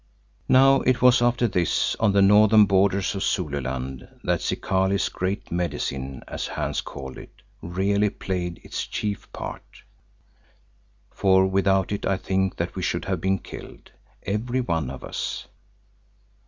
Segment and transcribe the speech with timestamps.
[0.49, 6.23] Now it was after this, on the northern borders of Zululand, that Zikali's Great Medicine,
[6.27, 9.83] as Hans called it, really played its chief part,
[11.11, 13.91] for without it I think that we should have been killed,
[14.25, 15.45] every one of us.